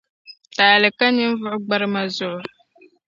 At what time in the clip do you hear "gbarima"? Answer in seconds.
1.65-2.01